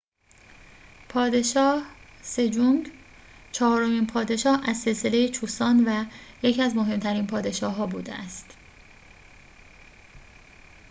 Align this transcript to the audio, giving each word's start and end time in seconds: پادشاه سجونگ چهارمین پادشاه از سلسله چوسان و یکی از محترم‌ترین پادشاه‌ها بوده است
پادشاه 1.09 1.83
سجونگ 2.21 2.91
چهارمین 3.51 4.07
پادشاه 4.07 4.69
از 4.69 4.77
سلسله 4.77 5.29
چوسان 5.29 5.83
و 5.85 6.05
یکی 6.43 6.61
از 6.61 6.75
محترم‌ترین 6.75 7.27
پادشاه‌ها 7.27 7.87
بوده 7.87 8.13
است 8.15 8.57